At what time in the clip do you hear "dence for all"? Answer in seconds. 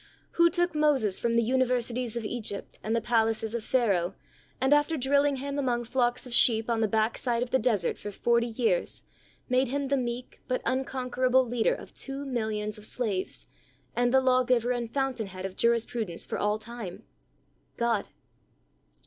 16.07-16.57